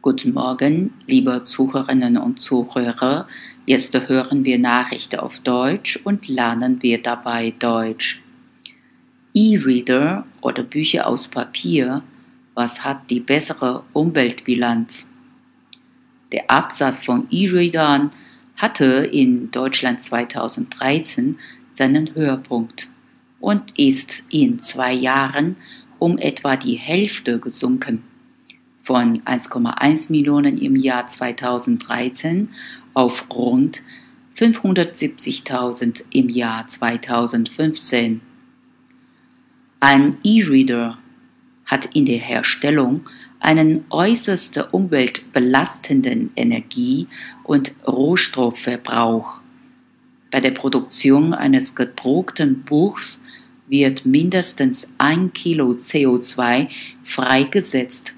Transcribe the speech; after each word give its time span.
Guten 0.00 0.32
Morgen, 0.32 0.94
liebe 1.08 1.42
Zuhörerinnen 1.42 2.18
und 2.18 2.40
Zuhörer. 2.40 3.26
Jetzt 3.66 3.98
hören 4.08 4.44
wir 4.44 4.56
Nachrichten 4.56 5.18
auf 5.18 5.40
Deutsch 5.40 5.98
und 6.04 6.28
lernen 6.28 6.80
wir 6.84 7.02
dabei 7.02 7.52
Deutsch. 7.58 8.22
E-Reader 9.34 10.24
oder 10.40 10.62
Bücher 10.62 11.04
aus 11.04 11.26
Papier, 11.26 12.04
was 12.54 12.84
hat 12.84 13.10
die 13.10 13.18
bessere 13.18 13.82
Umweltbilanz? 13.92 15.08
Der 16.30 16.48
Absatz 16.48 17.04
von 17.04 17.26
E-Readern 17.32 18.12
hatte 18.56 18.84
in 18.84 19.50
Deutschland 19.50 20.00
2013 20.00 21.40
seinen 21.74 22.14
Höhepunkt 22.14 22.88
und 23.40 23.76
ist 23.76 24.22
in 24.30 24.62
zwei 24.62 24.92
Jahren 24.92 25.56
um 25.98 26.18
etwa 26.18 26.54
die 26.54 26.76
Hälfte 26.76 27.40
gesunken 27.40 28.04
von 28.88 29.20
1,1 29.24 30.10
Millionen 30.10 30.56
im 30.56 30.74
Jahr 30.74 31.06
2013 31.06 32.48
auf 32.94 33.26
rund 33.30 33.82
570.000 34.38 36.04
im 36.10 36.30
Jahr 36.30 36.66
2015. 36.66 38.22
Ein 39.80 40.16
E-Reader 40.24 40.96
hat 41.66 41.94
in 41.94 42.06
der 42.06 42.16
Herstellung 42.16 43.02
einen 43.40 43.84
äußerst 43.90 44.72
umweltbelastenden 44.72 46.30
Energie- 46.34 47.08
und 47.44 47.74
Rohstoffverbrauch. 47.86 49.42
Bei 50.30 50.40
der 50.40 50.52
Produktion 50.52 51.34
eines 51.34 51.74
gedruckten 51.74 52.62
Buchs 52.62 53.20
wird 53.68 54.06
mindestens 54.06 54.88
ein 54.96 55.34
Kilo 55.34 55.72
CO2 55.72 56.68
freigesetzt 57.04 58.14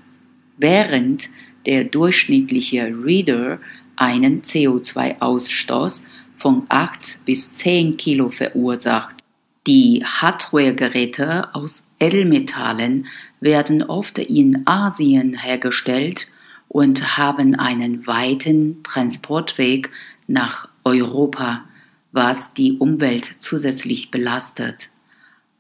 während 0.61 1.29
der 1.67 1.85
durchschnittliche 1.85 2.93
Reader 3.05 3.59
einen 3.97 4.43
CO2-Ausstoß 4.43 6.03
von 6.37 6.65
8 6.69 7.19
bis 7.25 7.57
10 7.57 7.97
Kilo 7.97 8.31
verursacht. 8.31 9.17
Die 9.67 10.03
Hardware-Geräte 10.05 11.55
aus 11.55 11.87
Edelmetallen 11.99 13.07
werden 13.41 13.83
oft 13.83 14.19
in 14.19 14.67
Asien 14.67 15.35
hergestellt 15.35 16.29
und 16.69 17.19
haben 17.19 17.57
einen 17.57 18.07
weiten 18.07 18.83
Transportweg 18.83 19.91
nach 20.27 20.69
Europa, 20.85 21.65
was 22.13 22.55
die 22.55 22.79
Umwelt 22.79 23.37
zusätzlich 23.39 24.11
belastet. 24.11 24.89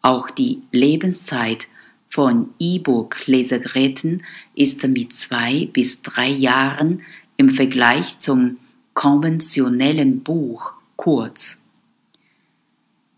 Auch 0.01 0.31
die 0.31 0.63
Lebenszeit 0.73 1.69
von 2.11 2.51
E-Book-Lesegeräten 2.59 4.25
ist 4.55 4.87
mit 4.87 5.13
zwei 5.13 5.69
bis 5.73 6.03
drei 6.03 6.29
Jahren 6.29 7.03
im 7.37 7.55
Vergleich 7.55 8.19
zum 8.19 8.59
konventionellen 8.95 10.21
Buch 10.21 10.73
kurz. 10.97 11.59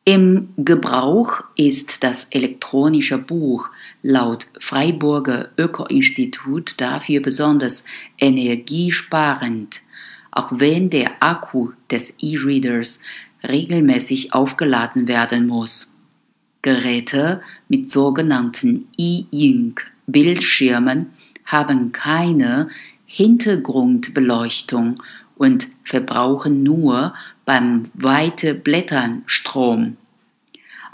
Im 0.05 0.49
Gebrauch 0.57 1.45
ist 1.55 2.03
das 2.03 2.25
elektronische 2.31 3.19
Buch 3.19 3.69
laut 4.03 4.49
Freiburger 4.59 5.51
Öko-Institut 5.57 6.81
dafür 6.81 7.21
besonders 7.21 7.85
energiesparend, 8.19 9.83
auch 10.33 10.51
wenn 10.53 10.91
der 10.91 11.13
Akku 11.21 11.71
des 11.89 12.15
E-Readers 12.19 12.99
regelmäßig 13.45 14.33
aufgeladen 14.35 15.07
werden 15.07 15.47
muss. 15.47 15.92
Geräte 16.63 17.43
mit 17.69 17.91
sogenannten 17.91 18.89
E-Ink-Bildschirmen 18.97 21.11
haben 21.45 21.93
keine 21.93 22.71
Hintergrundbeleuchtung 23.05 24.95
und 25.37 25.69
verbrauchen 25.85 26.63
nur 26.63 27.15
beim 27.45 27.91
Weiteblättern 27.95 29.23
Strom. 29.27 29.97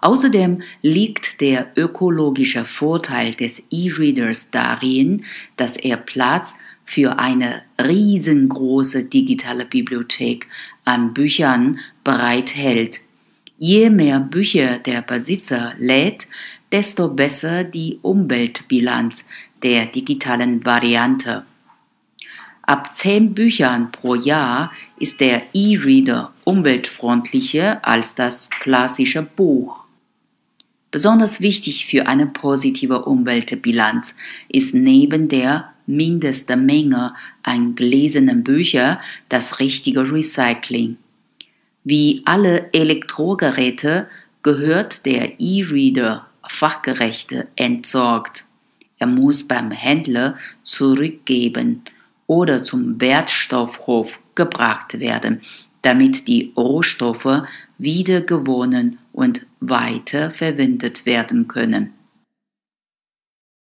Außerdem 0.00 0.62
liegt 0.80 1.40
der 1.40 1.72
ökologische 1.76 2.64
Vorteil 2.64 3.34
des 3.34 3.62
E-Readers 3.70 4.50
darin, 4.50 5.24
dass 5.56 5.76
er 5.76 5.96
Platz 5.96 6.56
für 6.84 7.18
eine 7.18 7.62
riesengroße 7.80 9.04
digitale 9.04 9.66
Bibliothek 9.66 10.46
an 10.84 11.14
Büchern 11.14 11.80
bereithält 12.04 13.00
Je 13.60 13.90
mehr 13.90 14.20
Bücher 14.20 14.78
der 14.78 15.02
Besitzer 15.02 15.74
lädt, 15.78 16.28
desto 16.70 17.08
besser 17.08 17.64
die 17.64 17.98
Umweltbilanz 18.02 19.26
der 19.64 19.86
digitalen 19.86 20.64
Variante. 20.64 21.44
Ab 22.62 22.94
zehn 22.94 23.34
Büchern 23.34 23.90
pro 23.90 24.14
Jahr 24.14 24.70
ist 24.98 25.20
der 25.20 25.42
E-Reader 25.54 26.32
umweltfreundlicher 26.44 27.84
als 27.84 28.14
das 28.14 28.48
klassische 28.60 29.22
Buch. 29.22 29.84
Besonders 30.92 31.40
wichtig 31.40 31.86
für 31.86 32.06
eine 32.06 32.26
positive 32.26 33.06
Umweltbilanz 33.06 34.16
ist 34.48 34.72
neben 34.72 35.28
der 35.28 35.72
Mindestmenge 35.86 37.14
an 37.42 37.74
gelesenen 37.74 38.44
Büchern 38.44 38.98
das 39.28 39.58
richtige 39.58 40.12
Recycling. 40.12 40.96
Wie 41.90 42.20
alle 42.26 42.70
Elektrogeräte 42.74 44.08
gehört 44.42 45.06
der 45.06 45.40
E-Reader 45.40 46.26
fachgerecht 46.46 47.34
entsorgt. 47.56 48.44
Er 48.98 49.06
muss 49.06 49.48
beim 49.48 49.70
Händler 49.70 50.36
zurückgeben 50.62 51.84
oder 52.26 52.62
zum 52.62 53.00
Wertstoffhof 53.00 54.20
gebracht 54.34 55.00
werden, 55.00 55.40
damit 55.80 56.28
die 56.28 56.52
Rohstoffe 56.54 57.44
wiedergewonnen 57.78 58.98
und 59.14 59.46
weiter 59.60 60.30
verwendet 60.30 61.06
werden 61.06 61.48
können. 61.48 61.94